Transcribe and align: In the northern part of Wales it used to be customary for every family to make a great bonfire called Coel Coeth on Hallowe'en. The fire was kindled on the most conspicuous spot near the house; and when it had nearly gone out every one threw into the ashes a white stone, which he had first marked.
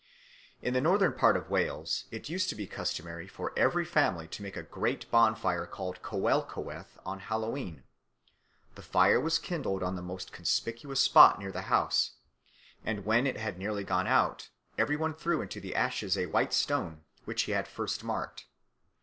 In 0.63 0.73
the 0.73 0.81
northern 0.81 1.13
part 1.13 1.37
of 1.37 1.51
Wales 1.51 2.05
it 2.09 2.27
used 2.27 2.49
to 2.49 2.55
be 2.55 2.65
customary 2.65 3.27
for 3.27 3.53
every 3.55 3.85
family 3.85 4.27
to 4.29 4.41
make 4.41 4.57
a 4.57 4.63
great 4.63 5.07
bonfire 5.11 5.67
called 5.67 6.01
Coel 6.01 6.41
Coeth 6.43 6.97
on 7.05 7.19
Hallowe'en. 7.19 7.83
The 8.73 8.81
fire 8.81 9.19
was 9.19 9.37
kindled 9.37 9.83
on 9.83 9.95
the 9.95 10.01
most 10.01 10.31
conspicuous 10.31 11.01
spot 11.01 11.37
near 11.37 11.51
the 11.51 11.69
house; 11.69 12.13
and 12.83 13.05
when 13.05 13.27
it 13.27 13.37
had 13.37 13.59
nearly 13.59 13.83
gone 13.83 14.07
out 14.07 14.49
every 14.75 14.95
one 14.95 15.13
threw 15.13 15.39
into 15.39 15.59
the 15.61 15.75
ashes 15.75 16.17
a 16.17 16.25
white 16.25 16.51
stone, 16.55 17.03
which 17.25 17.43
he 17.43 17.51
had 17.51 17.67
first 17.67 18.03
marked. 18.03 18.47